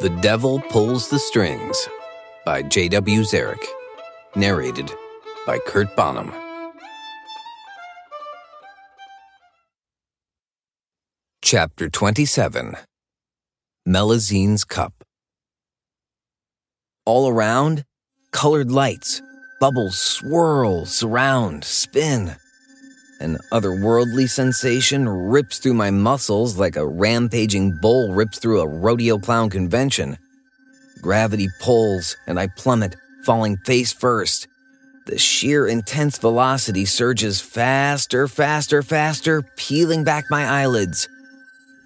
[0.00, 1.86] The Devil Pulls the Strings
[2.46, 3.20] by J.W.
[3.20, 3.62] Zarek.
[4.34, 4.90] Narrated
[5.46, 6.32] by Kurt Bonham.
[11.42, 12.76] Chapter 27
[13.86, 14.94] Melusine's Cup.
[17.04, 17.84] All around,
[18.30, 19.20] colored lights,
[19.60, 22.36] bubbles swirl, surround, spin.
[23.20, 29.18] An otherworldly sensation rips through my muscles like a rampaging bull rips through a rodeo
[29.18, 30.16] clown convention.
[31.02, 34.48] Gravity pulls, and I plummet, falling face first.
[35.04, 41.06] The sheer intense velocity surges faster, faster, faster, peeling back my eyelids.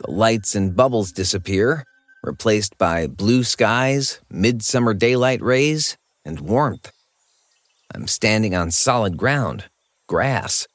[0.03, 1.85] The lights and bubbles disappear,
[2.23, 6.93] replaced by blue skies, midsummer daylight rays, and warmth.
[7.93, 9.65] I'm standing on solid ground,
[10.07, 10.67] grass.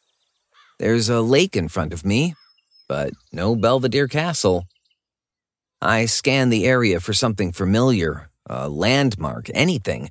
[0.79, 2.35] There's a lake in front of me,
[2.87, 4.63] but no Belvedere Castle.
[5.81, 10.09] I scan the area for something familiar, a landmark, anything.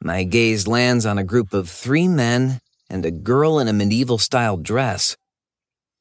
[0.00, 4.16] My gaze lands on a group of three men and a girl in a medieval
[4.16, 5.18] style dress.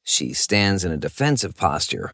[0.03, 2.13] She stands in a defensive posture.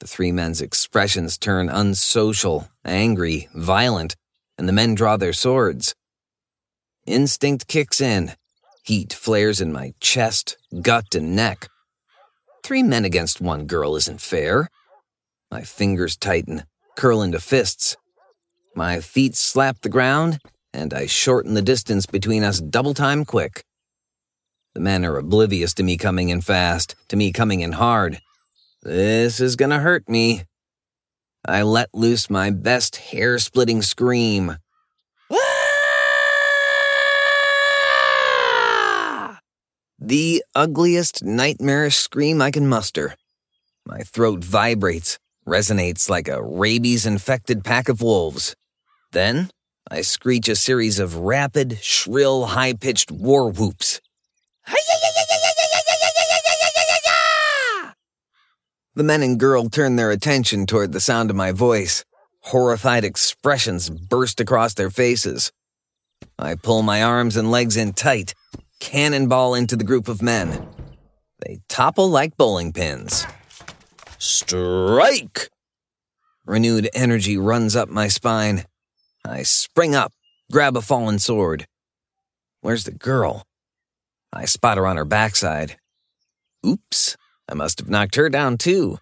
[0.00, 4.16] The three men's expressions turn unsocial, angry, violent,
[4.56, 5.94] and the men draw their swords.
[7.06, 8.32] Instinct kicks in.
[8.84, 11.68] Heat flares in my chest, gut, and neck.
[12.62, 14.68] Three men against one girl isn't fair.
[15.50, 17.96] My fingers tighten, curl into fists.
[18.74, 20.38] My feet slap the ground,
[20.74, 23.64] and I shorten the distance between us double time quick.
[24.74, 28.20] The men are oblivious to me coming in fast, to me coming in hard.
[28.82, 30.42] This is gonna hurt me.
[31.46, 34.58] I let loose my best hair splitting scream.
[40.06, 43.16] The ugliest, nightmarish scream I can muster.
[43.86, 48.54] My throat vibrates, resonates like a rabies infected pack of wolves.
[49.12, 49.48] Then
[49.90, 54.02] I screech a series of rapid, shrill, high pitched war whoops.
[58.94, 62.04] The men and girl turn their attention toward the sound of my voice.
[62.40, 65.50] Horrified expressions burst across their faces.
[66.38, 68.34] I pull my arms and legs in tight,
[68.80, 70.68] cannonball into the group of men.
[71.40, 73.26] They topple like bowling pins.
[74.18, 75.50] Strike!
[76.46, 78.64] Renewed energy runs up my spine.
[79.24, 80.12] I spring up,
[80.52, 81.66] grab a fallen sword.
[82.60, 83.46] Where's the girl?
[84.32, 85.76] I spot her on her backside.
[86.66, 87.16] Oops,
[87.48, 88.98] I must have knocked her down too.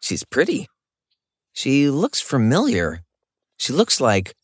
[0.00, 0.66] She's pretty.
[1.52, 3.02] She looks familiar.
[3.58, 4.34] She looks like.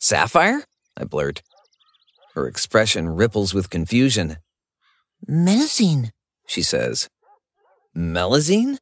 [0.00, 0.64] Sapphire?
[0.96, 1.42] I blurt.
[2.34, 4.38] Her expression ripples with confusion.
[5.28, 6.10] Melusine,
[6.46, 7.08] she says.
[7.96, 8.78] Melusine?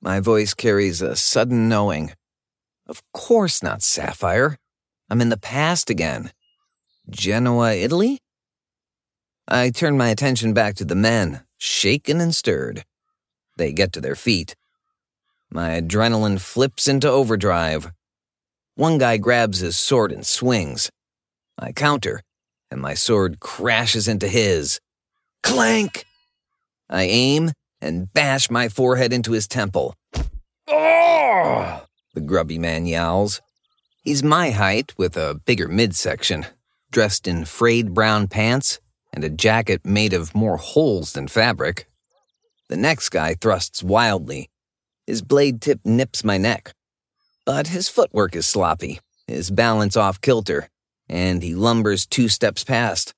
[0.00, 2.12] My voice carries a sudden knowing.
[2.86, 4.58] Of course not Sapphire.
[5.10, 6.32] I'm in the past again.
[7.08, 8.20] Genoa, Italy?
[9.46, 12.84] I turn my attention back to the men, shaken and stirred.
[13.56, 14.54] They get to their feet.
[15.50, 17.90] My adrenaline flips into overdrive.
[18.74, 20.90] One guy grabs his sword and swings.
[21.58, 22.22] I counter,
[22.70, 24.80] and my sword crashes into his.
[25.42, 26.04] Clank!
[26.88, 29.94] I aim and bash my forehead into his temple.
[30.68, 31.84] Oh!
[32.14, 33.40] The grubby man yowls.
[34.02, 36.46] He's my height with a bigger midsection,
[36.90, 38.80] dressed in frayed brown pants
[39.12, 41.88] and a jacket made of more holes than fabric.
[42.68, 44.48] The next guy thrusts wildly.
[45.06, 46.72] His blade tip nips my neck.
[47.44, 50.68] But his footwork is sloppy, his balance off kilter,
[51.08, 53.14] and he lumbers two steps past.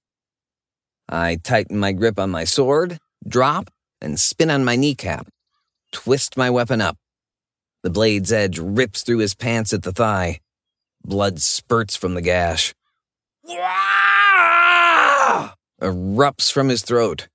[1.08, 3.70] I tighten my grip on my sword, drop,
[4.00, 5.28] and spin on my kneecap.
[5.92, 6.96] Twist my weapon up.
[7.82, 10.40] The blade's edge rips through his pants at the thigh.
[11.04, 12.74] Blood spurts from the gash.
[15.80, 17.28] Erupts from his throat.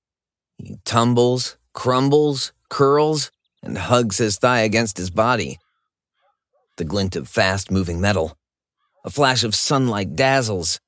[0.57, 3.31] He tumbles, crumbles, curls,
[3.63, 5.57] and hugs his thigh against his body.
[6.77, 8.37] The glint of fast moving metal.
[9.05, 10.79] A flash of sunlight dazzles.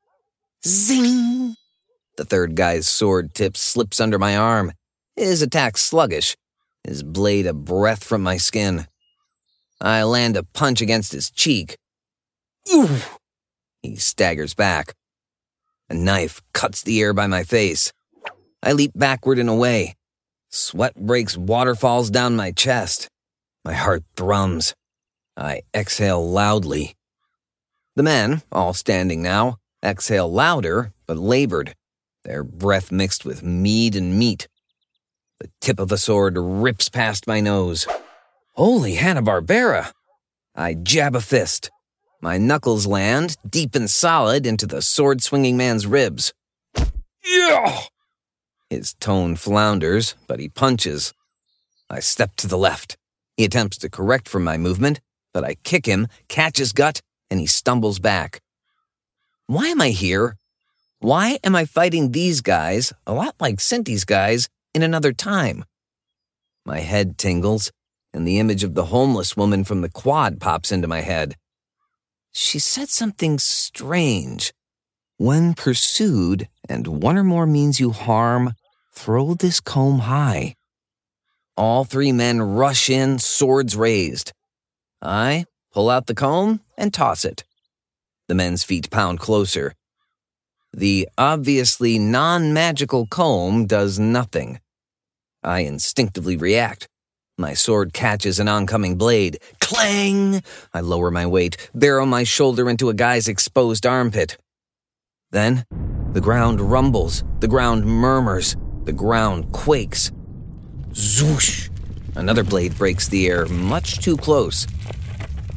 [0.65, 1.55] Zing!
[2.17, 4.73] The third guy's sword tip slips under my arm.
[5.15, 6.35] His attack sluggish,
[6.83, 8.87] his blade a breath from my skin.
[9.79, 11.77] I land a punch against his cheek.
[12.73, 13.01] Ooh!
[13.83, 14.95] He staggers back.
[15.87, 17.93] A knife cuts the air by my face.
[18.63, 19.93] I leap backward and away.
[20.49, 23.09] Sweat breaks waterfalls down my chest.
[23.63, 24.73] My heart thrums.
[25.37, 26.96] I exhale loudly.
[27.97, 31.73] The men, all standing now, exhale louder, but labored,
[32.25, 34.47] their breath mixed with mead and meat.
[35.39, 37.87] The tip of a sword rips past my nose.
[38.53, 39.93] Holy Hanna-Barbera!
[40.53, 41.71] I jab a fist.
[42.21, 46.33] My knuckles land, deep and solid, into the sword swinging man's ribs.
[47.25, 47.79] Yeah!
[48.69, 51.15] His tone flounders, but he punches.
[51.89, 52.95] I step to the left.
[53.37, 54.99] He attempts to correct from my movement,
[55.33, 58.41] but I kick him, catch his gut, and he stumbles back.
[59.47, 60.37] Why am I here?
[60.99, 65.63] Why am I fighting these guys, a lot like Cindy's guys, in another time?
[66.65, 67.71] My head tingles,
[68.13, 71.35] and the image of the homeless woman from the quad pops into my head.
[72.33, 74.53] She said something strange.
[75.17, 78.53] When pursued, and one or more means you harm,
[78.93, 80.55] throw this comb high.
[81.55, 84.33] All three men rush in, swords raised.
[85.01, 85.45] I
[85.77, 87.43] pull out the comb and toss it.
[88.27, 89.75] The men's feet pound closer.
[90.73, 94.59] The obviously non magical comb does nothing.
[95.43, 96.87] I instinctively react.
[97.37, 99.37] My sword catches an oncoming blade.
[99.59, 100.41] Clang!
[100.73, 104.35] I lower my weight, barrel my shoulder into a guy's exposed armpit.
[105.29, 105.63] Then,
[106.11, 110.11] the ground rumbles, the ground murmurs, the ground quakes.
[110.93, 111.69] Zoosh!
[112.15, 114.65] Another blade breaks the air much too close.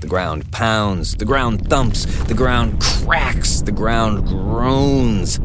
[0.01, 5.39] The ground pounds, the ground thumps, the ground cracks, the ground groans.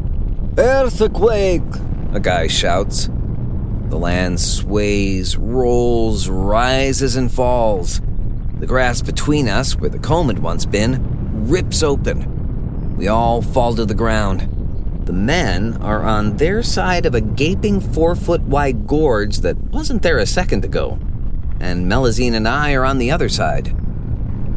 [0.56, 1.62] Earthquake!
[2.14, 3.10] A guy shouts.
[3.90, 8.00] The land sways, rolls, rises, and falls.
[8.58, 12.96] The grass between us, where the comb had once been, rips open.
[12.96, 14.48] We all fall to the ground.
[15.04, 20.02] The men are on their side of a gaping four foot wide gorge that wasn't
[20.02, 20.98] there a second ago,
[21.60, 23.76] and Melusine and I are on the other side.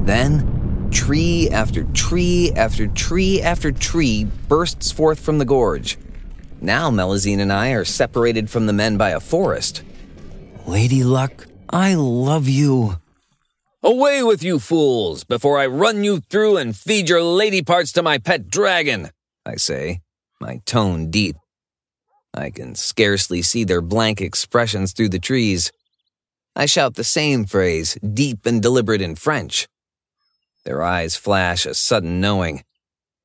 [0.01, 5.97] Then, tree after tree after tree after tree bursts forth from the gorge.
[6.61, 9.83] Now Melusine and I are separated from the men by a forest.
[10.65, 12.97] Lady Luck, I love you.
[13.81, 18.03] Away with you fools, before I run you through and feed your lady parts to
[18.03, 19.09] my pet dragon,
[19.45, 20.01] I say
[20.41, 21.37] my tone deep.
[22.33, 25.71] I can scarcely see their blank expressions through the trees.
[26.55, 29.67] I shout the same phrase, deep and deliberate in French.
[30.69, 32.63] Their eyes flash a sudden knowing.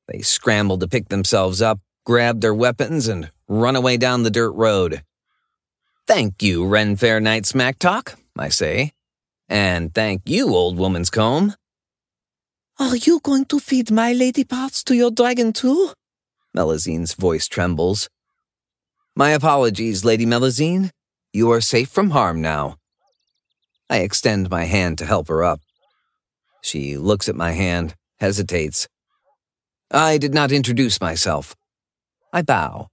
[0.07, 4.49] They scramble to pick themselves up, grab their weapons, and run away down the dirt
[4.53, 5.03] road.
[6.07, 8.93] Thank you, Ren Fair Knight Smack Talk, I say.
[9.47, 11.53] And thank you, old woman's comb.
[12.79, 15.91] Are you going to feed my lady parts to your dragon too?
[16.51, 18.09] Melusine's voice trembles.
[19.15, 20.89] My apologies, Lady Melusine.
[21.31, 22.77] You are safe from harm now.
[23.87, 25.61] I extend my hand to help her up.
[26.65, 28.87] She looks at my hand, hesitates.
[29.91, 31.55] I did not introduce myself.
[32.33, 32.87] I bow.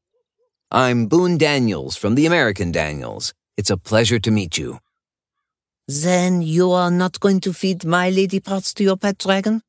[0.71, 3.33] I'm Boone Daniels from the American Daniels.
[3.57, 4.81] It's a pleasure to meet you.
[5.89, 9.63] Then you are not going to feed my lady parts to your pet dragon?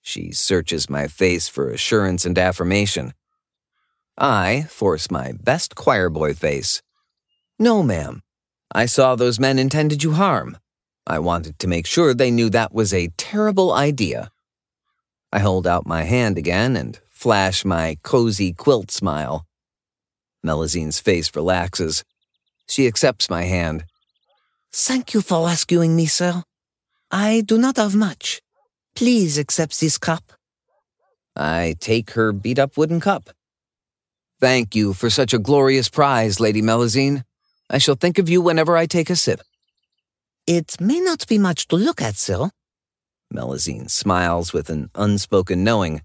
[0.00, 3.12] She searches my face for assurance and affirmation.
[4.16, 6.80] I force my best choir boy face.
[7.58, 8.22] No, ma'am.
[8.74, 10.56] I saw those men intended you harm.
[11.06, 14.30] I wanted to make sure they knew that was a terrible idea.
[15.32, 19.46] I hold out my hand again and flash my cozy quilt smile.
[20.44, 22.04] Melusine's face relaxes.
[22.68, 23.84] She accepts my hand.
[24.72, 26.44] Thank you for rescuing me, sir.
[27.10, 28.40] I do not have much.
[28.94, 30.32] Please accept this cup.
[31.36, 33.30] I take her beat up wooden cup.
[34.40, 37.24] Thank you for such a glorious prize, Lady Melusine.
[37.70, 39.40] I shall think of you whenever I take a sip.
[40.46, 42.50] It may not be much to look at, sir.
[43.32, 46.02] Melusine smiles with an unspoken knowing.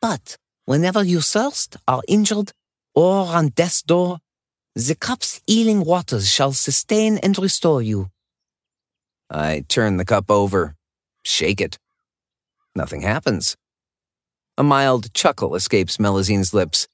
[0.00, 0.36] But
[0.66, 2.52] whenever you thirst, are injured,
[2.94, 4.18] or on death's door,
[4.74, 8.10] the cup's healing waters shall sustain and restore you.
[9.30, 10.76] I turn the cup over,
[11.24, 11.78] shake it.
[12.74, 13.56] Nothing happens.
[14.58, 16.88] A mild chuckle escapes Melusine's lips.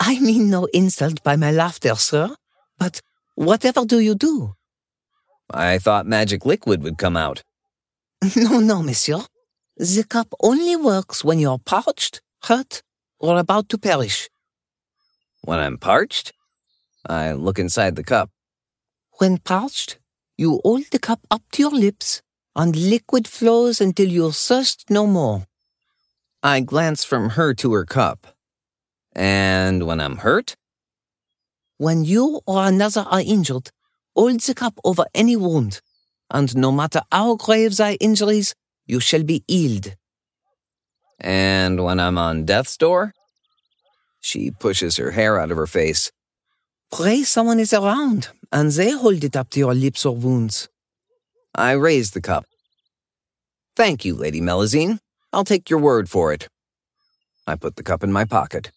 [0.00, 2.36] I mean no insult by my laughter, sir,
[2.78, 3.00] but
[3.34, 4.54] whatever do you do?
[5.50, 7.42] I thought magic liquid would come out.
[8.36, 9.22] No, no, monsieur.
[9.76, 12.82] The cup only works when you're parched, hurt,
[13.20, 14.28] or about to perish.
[15.42, 16.32] When I'm parched?
[17.06, 18.30] I look inside the cup.
[19.18, 19.98] When parched,
[20.36, 22.22] you hold the cup up to your lips
[22.56, 25.46] and liquid flows until you thirst no more.
[26.42, 28.26] I glance from her to her cup.
[29.14, 30.54] And when I'm hurt?
[31.78, 33.70] When you or another are injured,
[34.18, 35.80] hold the cup over any wound,
[36.28, 39.94] and no matter how grave thy injuries, you shall be healed.
[41.20, 43.12] And when I'm on death's door?
[44.20, 46.10] She pushes her hair out of her face.
[46.90, 50.68] Pray someone is around, and they hold it up to your lips or wounds.
[51.54, 52.44] I raise the cup.
[53.76, 54.98] Thank you, Lady Melusine.
[55.32, 56.48] I'll take your word for it.
[57.46, 58.72] I put the cup in my pocket.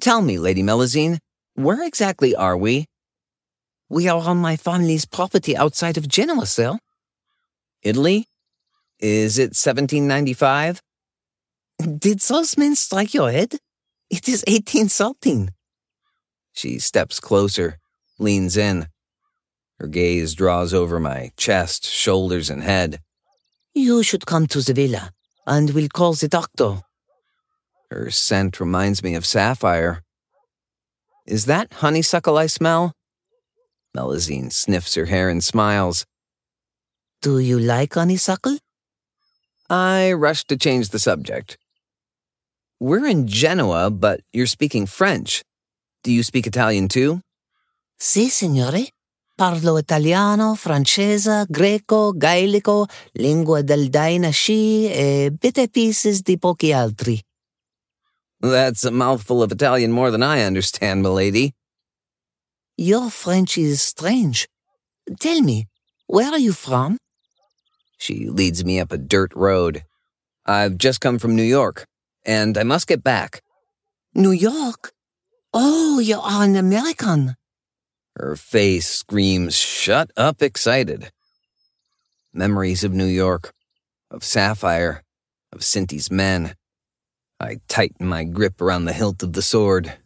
[0.00, 1.18] Tell me, Lady Melusine,
[1.54, 2.86] where exactly are we?
[3.90, 6.78] We are on my family's property outside of Genoa, sir.
[7.82, 8.28] Italy?
[9.00, 10.80] Is it 1795?
[11.98, 13.54] Did those men strike your head?
[14.08, 15.50] It is 1813.
[16.52, 17.78] She steps closer,
[18.16, 18.86] leans in.
[19.80, 23.00] Her gaze draws over my chest, shoulders, and head.
[23.74, 25.10] You should come to the villa,
[25.48, 26.82] and we'll call the doctor.
[27.90, 30.04] Her scent reminds me of sapphire.
[31.26, 32.94] Is that honeysuckle I smell?
[33.96, 36.04] Melusine sniffs her hair and smiles.
[37.22, 38.58] Do you like honeysuckle?
[39.68, 41.58] I rush to change the subject.
[42.80, 45.42] We're in Genoa, but you're speaking French.
[46.02, 47.20] Do you speak Italian too?
[47.98, 48.88] Sì, signore.
[49.36, 57.20] Parlo italiano, francese, greco, gaelico, lingua del Dainashi e bit pieces di pochi altri.
[58.40, 61.54] That's a mouthful of Italian more than I understand, milady.
[62.82, 64.48] Your French is strange.
[65.20, 65.66] Tell me,
[66.06, 66.96] where are you from?
[67.98, 69.84] She leads me up a dirt road.
[70.46, 71.84] I've just come from New York,
[72.24, 73.42] and I must get back.
[74.14, 74.92] New York?
[75.52, 77.36] Oh, you are an American.
[78.16, 81.10] Her face screams, shut up, excited.
[82.32, 83.52] Memories of New York,
[84.10, 85.02] of Sapphire,
[85.52, 86.54] of Cinty's men.
[87.38, 89.99] I tighten my grip around the hilt of the sword.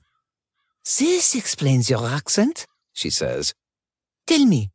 [0.84, 3.54] This explains your accent, she says.
[4.26, 4.70] Tell me,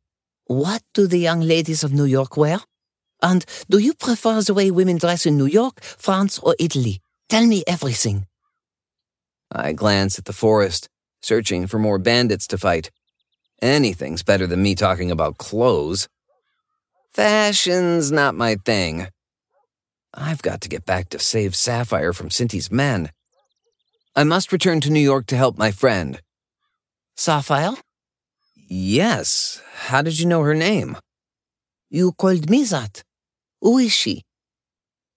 [0.46, 2.58] what do the young ladies of New York wear?
[3.22, 7.00] And do you prefer the way women dress in New York, France, or Italy?
[7.28, 8.26] Tell me everything.
[9.52, 10.88] I glance at the forest,
[11.22, 12.90] searching for more bandits to fight.
[13.62, 16.08] Anything's better than me talking about clothes.
[17.12, 19.08] Fashion's not my thing.
[20.12, 23.10] I've got to get back to save Sapphire from Cinty's men.
[24.16, 26.20] I must return to New York to help my friend.
[27.16, 27.74] Sapphire?
[28.68, 29.62] Yes.
[29.86, 30.96] How did you know her name?
[31.90, 33.04] You called me that.
[33.60, 34.24] Who is she?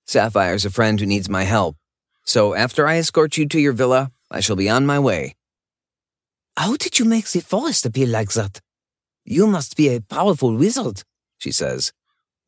[0.05, 1.75] Sapphire's a friend who needs my help.
[2.23, 5.35] So after I escort you to your villa, I shall be on my way.
[6.55, 8.59] How did you make the forest appear like that?
[9.25, 11.01] You must be a powerful wizard,
[11.39, 11.91] she says.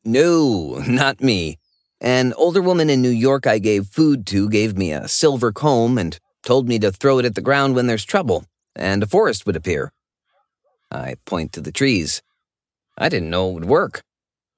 [0.04, 1.58] No, not me.
[2.00, 5.98] An older woman in New York I gave food to gave me a silver comb
[5.98, 9.44] and told me to throw it at the ground when there's trouble, and a forest
[9.44, 9.92] would appear.
[10.90, 12.22] I point to the trees.
[12.96, 14.02] I didn't know it would work.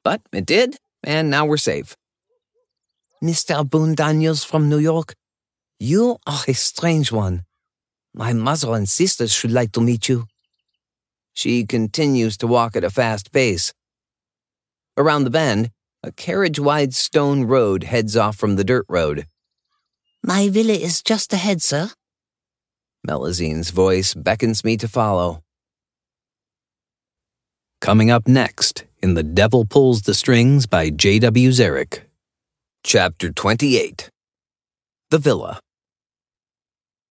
[0.05, 1.97] But it did, and now we're safe.
[3.23, 3.69] Mr.
[3.69, 5.15] Boone Daniels from New York,
[5.81, 7.45] you are a strange one.
[8.15, 10.27] My mother and sisters should like to meet you.
[11.33, 13.73] She continues to walk at a fast pace.
[14.97, 15.71] Around the bend,
[16.03, 19.27] a carriage wide stone road heads off from the dirt road.
[20.23, 21.91] My villa is just ahead, sir.
[23.07, 25.43] Melusine's voice beckons me to follow.
[27.81, 31.51] Coming up next in The Devil Pulls the Strings by J.W.
[31.51, 32.01] Zarek.
[32.83, 34.11] Chapter 28
[35.11, 35.61] The Villa.